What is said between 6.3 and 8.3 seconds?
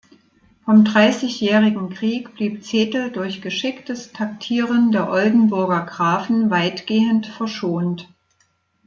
weitgehend verschont.